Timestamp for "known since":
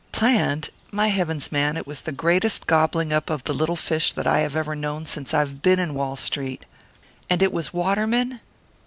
4.73-5.31